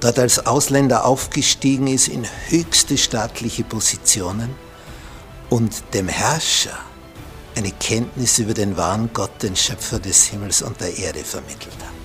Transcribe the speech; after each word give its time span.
dort 0.00 0.18
als 0.18 0.46
Ausländer 0.46 1.04
aufgestiegen 1.04 1.86
ist 1.86 2.08
in 2.08 2.26
höchste 2.48 2.96
staatliche 2.96 3.64
Positionen 3.64 4.54
und 5.50 5.82
dem 5.94 6.08
Herrscher 6.08 6.78
eine 7.56 7.72
Kenntnis 7.72 8.38
über 8.38 8.54
den 8.54 8.76
wahren 8.76 9.10
Gott, 9.12 9.42
den 9.42 9.56
Schöpfer 9.56 9.98
des 9.98 10.24
Himmels 10.26 10.62
und 10.62 10.80
der 10.80 10.96
Erde 10.96 11.24
vermittelt 11.24 11.76
hat. 11.80 11.98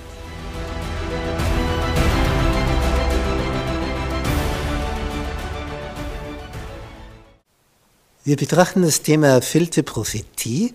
Wir 8.26 8.38
betrachten 8.38 8.84
das 8.84 9.02
Thema 9.02 9.28
erfüllte 9.28 9.84
Prophetie 9.84 10.74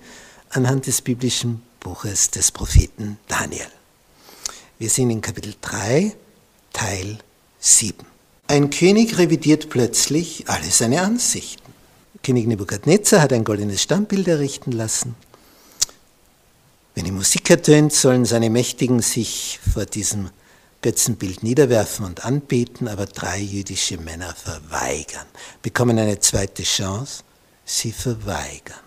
anhand 0.50 0.86
des 0.86 1.00
biblischen 1.00 1.62
Buches 1.80 2.30
des 2.30 2.52
Propheten 2.52 3.19
Daniel. 3.27 3.66
Wir 4.78 4.91
sind 4.91 5.10
in 5.10 5.22
Kapitel 5.22 5.55
3, 5.60 6.14
Teil 6.79 7.19
7. 7.59 8.07
Ein 8.47 8.71
König 8.71 9.19
revidiert 9.19 9.69
plötzlich 9.69 10.48
alle 10.48 10.71
seine 10.71 11.03
Ansichten. 11.03 11.73
König 12.23 12.47
Nebukadnezar 12.47 13.21
hat 13.21 13.33
ein 13.33 13.43
goldenes 13.43 13.83
Stammbild 13.83 14.29
errichten 14.29 14.71
lassen. 14.71 15.17
Wenn 16.95 17.05
die 17.05 17.11
Musik 17.11 17.51
ertönt, 17.51 17.93
sollen 17.93 18.25
seine 18.25 18.49
Mächtigen 18.49 19.03
sich 19.03 19.59
vor 19.73 19.87
diesem 19.87 20.31
Götzenbild 20.81 21.43
niederwerfen 21.43 22.06
und 22.06 22.25
anbeten, 22.25 22.87
aber 22.87 23.06
drei 23.06 23.41
jüdische 23.41 23.99
Männer 23.99 24.33
verweigern, 24.37 25.27
bekommen 25.62 25.99
eine 25.99 26.21
zweite 26.21 26.62
Chance, 26.62 27.25
sie 27.65 27.91
verweigern. 27.91 28.79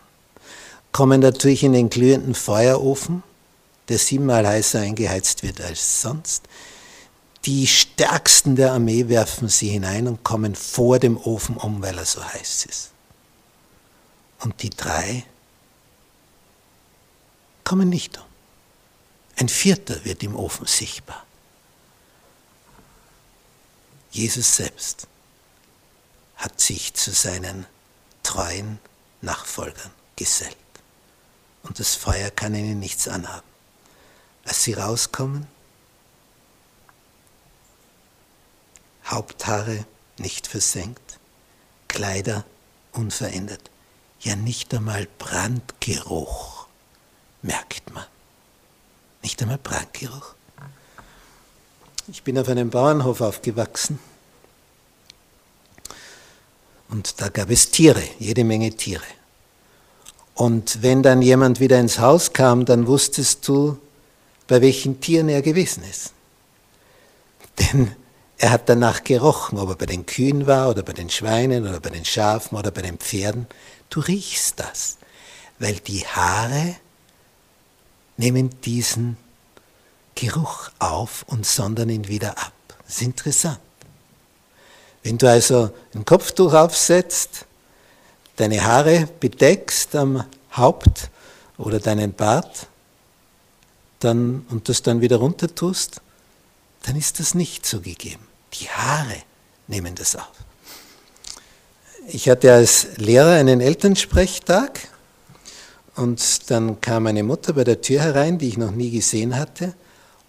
Kommen 0.94 1.19
natürlich 1.19 1.64
in 1.64 1.73
den 1.73 1.89
glühenden 1.89 2.36
Feuerofen, 2.36 3.22
der 3.89 3.97
siebenmal 3.97 4.47
heißer 4.47 4.80
eingeheizt 4.80 5.44
wird 5.44 5.59
als 5.59 6.02
sonst. 6.02 6.44
Die 7.45 7.66
Stärksten 7.66 8.56
der 8.56 8.73
Armee 8.73 9.09
werfen 9.09 9.50
sie 9.50 9.70
hinein 9.70 10.08
und 10.08 10.23
kommen 10.23 10.56
vor 10.56 11.00
dem 11.00 11.17
Ofen 11.17 11.58
um, 11.58 11.81
weil 11.81 11.97
er 11.97 12.06
so 12.06 12.23
heiß 12.23 12.66
ist. 12.66 12.92
Und 14.39 14.61
die 14.61 14.70
drei 14.70 15.25
kommen 17.64 17.89
nicht 17.89 18.17
um. 18.17 18.25
Ein 19.38 19.50
vierter 19.50 20.06
wird 20.06 20.22
im 20.22 20.36
Ofen 20.36 20.67
sichtbar. 20.67 21.25
Jesus 24.12 24.58
selbst 24.58 25.08
hat 26.36 26.59
sich 26.59 26.94
zu 26.94 27.12
seinen 27.12 27.66
treuen 28.23 28.80
Nachfolgern 29.22 29.92
gesellt. 30.16 30.58
Und 31.64 31.80
das 31.80 31.95
Feuer 31.95 32.30
kann 32.30 32.53
ihnen 32.53 32.80
nichts 32.80 33.08
anhaben. 33.08 33.47
Als 34.44 34.64
sie 34.64 34.73
rauskommen, 34.73 35.47
Haupthaare 39.11 39.85
nicht 40.17 40.47
versenkt, 40.47 41.19
Kleider 41.88 42.45
unverändert, 42.94 43.69
ja 44.22 44.35
nicht 44.35 44.73
einmal 44.73 45.07
Brandgeruch 45.17 46.67
merkt 47.41 47.94
man. 47.94 48.05
Nicht 49.21 49.41
einmal 49.41 49.57
Brandgeruch. 49.57 50.33
Ich 52.07 52.23
bin 52.23 52.38
auf 52.38 52.50
einem 52.50 52.69
Bauernhof 52.69 53.21
aufgewachsen 53.21 54.00
und 56.89 57.21
da 57.21 57.29
gab 57.29 57.50
es 57.50 57.71
Tiere, 57.71 58.03
jede 58.19 58.44
Menge 58.44 58.71
Tiere. 58.71 59.03
Und 60.35 60.81
wenn 60.81 61.03
dann 61.03 61.21
jemand 61.21 61.59
wieder 61.59 61.79
ins 61.79 62.00
Haus 62.00 62.33
kam, 62.33 62.66
dann 62.66 62.88
wusstest 62.88 63.47
du, 63.47 63.79
bei 64.47 64.61
welchen 64.61 65.00
Tieren 65.00 65.29
er 65.29 65.41
gewesen 65.41 65.83
ist. 65.89 66.13
Denn 67.59 67.95
er 68.41 68.50
hat 68.50 68.68
danach 68.69 69.03
gerochen, 69.03 69.59
ob 69.59 69.69
er 69.69 69.75
bei 69.75 69.85
den 69.85 70.07
Kühen 70.07 70.47
war 70.47 70.68
oder 70.72 70.81
bei 70.81 70.94
den 70.94 71.12
Schweinen 71.12 71.68
oder 71.68 71.79
bei 71.79 71.91
den 71.91 72.03
Schafen 72.03 72.57
oder 72.57 72.72
bei 72.72 72.81
den 72.81 72.97
Pferden. 72.97 73.46
Du 73.91 74.00
riechst 74.00 74.59
das, 74.59 74.97
weil 75.59 75.75
die 75.75 76.07
Haare 76.07 76.75
nehmen 78.18 78.50
diesen 78.62 79.18
Geruch 80.16 80.72
auf 80.80 81.24
und 81.28 81.46
sondern 81.46 81.90
ihn 81.90 82.07
wieder 82.07 82.31
ab. 82.31 82.53
Das 82.88 82.96
ist 82.96 83.03
interessant. 83.03 83.59
Wenn 85.03 85.19
du 85.19 85.30
also 85.30 85.69
ein 85.94 86.03
Kopftuch 86.03 86.56
aufsetzt, 86.56 87.46
deine 88.38 88.63
Haare 88.63 89.07
bedeckst 89.19 89.96
am 89.96 90.25
Haupt 90.57 91.12
oder 91.59 91.80
deinen 91.80 92.13
Bart 92.13 92.66
dann, 94.00 94.47
und 94.50 94.68
das 94.68 94.81
dann 94.81 95.00
wieder 95.00 95.18
runter 95.18 95.53
tust, 95.53 96.01
dann 96.81 96.96
ist 96.96 97.19
das 97.19 97.35
nicht 97.35 97.68
so 97.68 97.81
gegeben. 97.81 98.31
Die 98.53 98.69
Haare 98.69 99.23
nehmen 99.67 99.95
das 99.95 100.16
auf. 100.16 100.31
Ich 102.07 102.29
hatte 102.29 102.51
als 102.51 102.88
Lehrer 102.97 103.34
einen 103.34 103.62
Elternsprechtag 103.62 104.88
und 105.95 106.50
dann 106.50 106.81
kam 106.81 107.03
meine 107.03 107.23
Mutter 107.23 107.53
bei 107.53 107.63
der 107.63 107.81
Tür 107.81 108.01
herein, 108.01 108.38
die 108.38 108.47
ich 108.47 108.57
noch 108.57 108.72
nie 108.72 108.91
gesehen 108.91 109.38
hatte. 109.38 109.73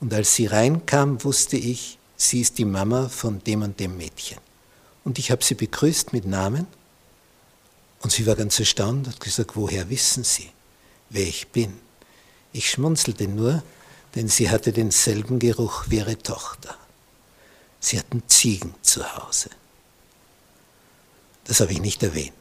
Und 0.00 0.12
als 0.12 0.34
sie 0.34 0.46
reinkam, 0.46 1.22
wusste 1.24 1.56
ich, 1.56 1.98
sie 2.16 2.40
ist 2.40 2.58
die 2.58 2.64
Mama 2.64 3.08
von 3.08 3.42
dem 3.44 3.62
und 3.62 3.80
dem 3.80 3.96
Mädchen. 3.96 4.38
Und 5.04 5.18
ich 5.18 5.30
habe 5.30 5.44
sie 5.44 5.54
begrüßt 5.54 6.12
mit 6.12 6.26
Namen. 6.26 6.66
Und 8.00 8.10
sie 8.12 8.26
war 8.26 8.34
ganz 8.34 8.58
erstaunt 8.58 9.06
und 9.06 9.20
gesagt, 9.20 9.54
woher 9.54 9.88
wissen 9.88 10.24
Sie, 10.24 10.50
wer 11.10 11.22
ich 11.22 11.48
bin? 11.48 11.72
Ich 12.52 12.68
schmunzelte 12.68 13.28
nur, 13.28 13.62
denn 14.14 14.28
sie 14.28 14.50
hatte 14.50 14.72
denselben 14.72 15.38
Geruch 15.38 15.84
wie 15.88 15.98
ihre 15.98 16.18
Tochter. 16.18 16.76
Sie 17.82 17.98
hatten 17.98 18.22
Ziegen 18.28 18.74
zu 18.80 19.04
Hause. 19.16 19.50
Das 21.44 21.60
habe 21.60 21.72
ich 21.72 21.80
nicht 21.80 22.02
erwähnt. 22.02 22.32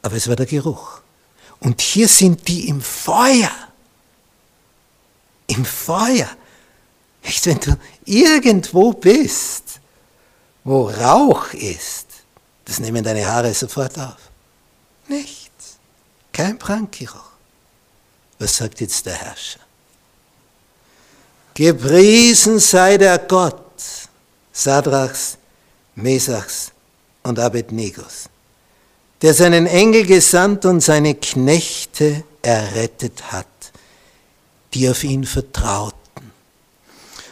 Aber 0.00 0.16
es 0.16 0.26
war 0.26 0.36
der 0.36 0.46
Geruch. 0.46 1.02
Und 1.60 1.82
hier 1.82 2.08
sind 2.08 2.48
die 2.48 2.68
im 2.68 2.80
Feuer. 2.80 3.52
Im 5.48 5.66
Feuer. 5.66 6.30
Echt, 7.22 7.44
wenn 7.44 7.60
du 7.60 7.78
irgendwo 8.06 8.92
bist, 8.94 9.80
wo 10.64 10.88
Rauch 10.88 11.52
ist, 11.52 12.06
das 12.64 12.80
nehmen 12.80 13.04
deine 13.04 13.26
Haare 13.26 13.52
sofort 13.52 13.98
auf. 13.98 14.30
Nichts. 15.08 15.78
Kein 16.32 16.56
Brandgeruch. 16.56 17.32
Was 18.38 18.56
sagt 18.56 18.80
jetzt 18.80 19.04
der 19.04 19.14
Herrscher? 19.14 19.60
Gepriesen 21.58 22.60
sei 22.60 22.98
der 22.98 23.18
Gott 23.18 23.82
Sadrachs, 24.52 25.38
Mesachs 25.96 26.70
und 27.24 27.40
Abednegos, 27.40 28.28
der 29.22 29.34
seinen 29.34 29.66
Engel 29.66 30.06
gesandt 30.06 30.66
und 30.66 30.80
seine 30.80 31.16
Knechte 31.16 32.22
errettet 32.42 33.32
hat, 33.32 33.72
die 34.72 34.88
auf 34.88 35.02
ihn 35.02 35.24
vertrauten 35.24 36.30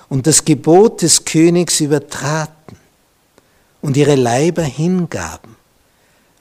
und 0.08 0.26
das 0.26 0.44
Gebot 0.44 1.02
des 1.02 1.25
Königs 1.25 1.78
übertraten 1.78 2.76
und 3.81 3.96
ihre 3.96 4.17
Leiber 4.17 4.64
hingaben, 4.64 5.55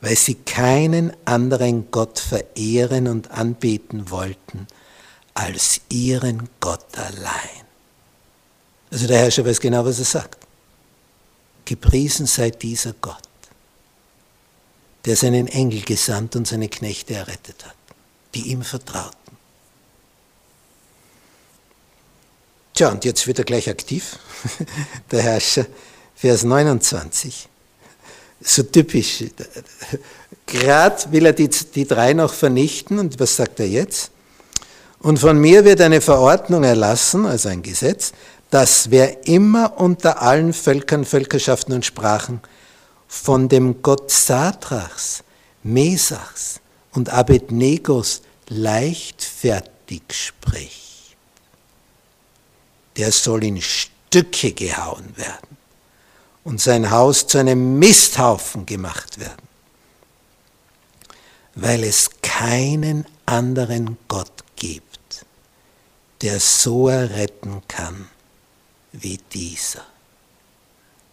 weil 0.02 0.16
sie 0.16 0.34
keinen 0.34 1.14
anderen 1.26 1.92
Gott 1.92 2.18
verehren 2.18 3.08
und 3.08 3.30
anbeten 3.30 4.10
wollten 4.10 4.66
als 5.36 5.82
ihren 5.90 6.50
Gott 6.60 6.98
allein. 6.98 7.65
Also 8.96 9.08
der 9.08 9.18
Herrscher 9.18 9.44
weiß 9.46 9.60
genau, 9.60 9.84
was 9.84 10.00
er 10.00 10.06
sagt. 10.06 10.48
Gepriesen 11.66 12.28
sei 12.28 12.50
dieser 12.50 12.94
Gott, 12.94 13.28
der 15.04 15.18
seinen 15.18 15.50
Engel 15.50 15.82
gesandt 15.82 16.38
und 16.38 16.48
seine 16.48 16.70
Knechte 16.70 17.14
errettet 17.14 17.66
hat, 17.66 17.76
die 18.34 18.52
ihm 18.52 18.62
vertrauten. 18.62 19.36
Tja, 22.74 22.88
und 22.88 23.04
jetzt 23.04 23.28
wird 23.28 23.40
er 23.40 23.44
gleich 23.44 23.70
aktiv, 23.70 24.18
der 25.12 25.24
Herrscher, 25.24 25.66
Vers 26.16 26.44
29. 26.44 27.50
So 28.40 28.64
typisch. 28.64 29.26
Gerade 30.46 31.12
will 31.12 31.26
er 31.26 31.34
die, 31.34 31.50
die 31.50 31.86
drei 31.86 32.14
noch 32.14 32.34
vernichten 32.34 33.00
und 33.00 33.20
was 33.20 33.36
sagt 33.36 33.60
er 33.60 33.68
jetzt? 33.68 34.12
Und 35.00 35.20
von 35.20 35.40
mir 35.40 35.66
wird 35.66 35.82
eine 35.82 36.02
Verordnung 36.02 36.64
erlassen, 36.64 37.26
also 37.26 37.50
ein 37.50 37.62
Gesetz, 37.62 38.14
dass 38.50 38.92
wer 38.92 39.28
immer 39.28 39.80
unter 39.80 40.22
allen 40.22 40.54
Völkern, 40.54 41.06
Völkerschaften 41.06 41.74
und 41.74 41.86
Sprachen 41.86 42.40
von 43.08 43.50
dem 43.50 43.82
Gott 43.82 44.12
Sadrachs, 44.12 45.24
Mesachs 45.64 46.60
und 46.94 47.10
Abednegos 47.10 48.22
leichtfertig 48.48 50.04
spricht, 50.12 51.18
der 52.98 53.12
soll 53.12 53.44
in 53.44 53.62
Stücke 53.62 54.54
gehauen 54.54 55.18
werden 55.18 55.58
und 56.44 56.62
sein 56.62 56.92
Haus 56.92 57.28
zu 57.28 57.40
einem 57.40 57.80
Misthaufen 57.80 58.66
gemacht 58.66 59.20
werden, 59.20 59.48
weil 61.56 61.84
es 61.84 62.10
keinen 62.22 63.06
anderen 63.26 63.98
Gott 64.08 64.45
gibt, 64.56 65.26
der 66.22 66.40
so 66.40 66.88
erretten 66.88 67.62
kann 67.68 68.10
wie 68.92 69.20
dieser. 69.34 69.86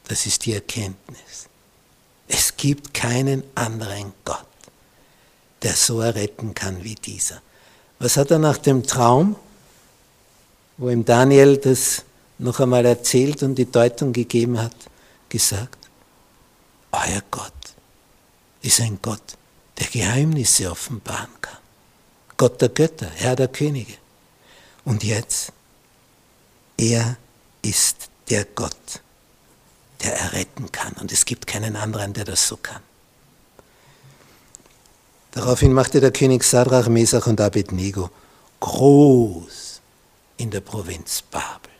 Das 0.08 0.26
ist 0.26 0.44
die 0.46 0.54
Erkenntnis. 0.54 1.48
Es 2.28 2.56
gibt 2.56 2.94
keinen 2.94 3.42
anderen 3.54 4.12
Gott, 4.24 4.46
der 5.62 5.74
so 5.74 6.00
erretten 6.00 6.54
kann 6.54 6.82
wie 6.82 6.94
dieser. 6.94 7.42
Was 7.98 8.16
hat 8.16 8.30
er 8.30 8.38
nach 8.38 8.58
dem 8.58 8.86
Traum, 8.86 9.36
wo 10.76 10.88
ihm 10.88 11.04
Daniel 11.04 11.56
das 11.56 12.04
noch 12.38 12.58
einmal 12.60 12.84
erzählt 12.84 13.42
und 13.42 13.54
die 13.54 13.70
Deutung 13.70 14.12
gegeben 14.12 14.60
hat, 14.60 14.74
gesagt? 15.28 15.78
Euer 16.90 17.22
Gott 17.30 17.52
ist 18.60 18.80
ein 18.80 18.98
Gott, 19.00 19.22
der 19.78 19.86
Geheimnisse 19.86 20.70
offenbaren 20.70 21.30
kann. 21.40 21.61
Gott 22.42 22.60
der 22.60 22.70
Götter, 22.70 23.06
Herr 23.06 23.36
der 23.36 23.46
Könige. 23.46 23.94
Und 24.84 25.04
jetzt, 25.04 25.52
er 26.76 27.16
ist 27.62 28.08
der 28.30 28.44
Gott, 28.46 29.00
der 30.02 30.18
erretten 30.18 30.72
kann. 30.72 30.94
Und 30.94 31.12
es 31.12 31.24
gibt 31.24 31.46
keinen 31.46 31.76
anderen, 31.76 32.14
der 32.14 32.24
das 32.24 32.48
so 32.48 32.56
kann. 32.56 32.82
Daraufhin 35.30 35.72
machte 35.72 36.00
der 36.00 36.10
König 36.10 36.42
Sadrach, 36.42 36.88
Mesach 36.88 37.28
und 37.28 37.40
Abednego 37.40 38.10
groß 38.58 39.80
in 40.38 40.50
der 40.50 40.62
Provinz 40.62 41.22
Babel. 41.22 41.70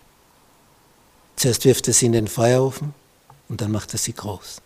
Zuerst 1.35 1.65
wirft 1.65 1.89
er 1.89 1.95
sie 1.95 2.07
in 2.07 2.13
den 2.13 2.29
Feuerofen 2.29 2.95
und 3.49 3.61
dann 3.61 3.73
macht 3.73 3.95
er 3.95 3.99
sie 3.99 4.13
groß, 4.13 4.63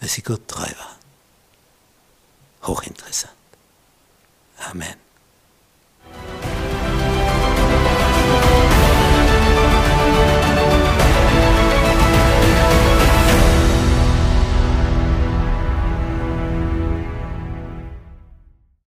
weil 0.00 0.08
sie 0.08 0.22
Gott 0.22 0.48
treu 0.48 0.62
waren. 0.62 0.98
Hochinteressant. 2.62 3.41
Amen. 4.70 5.01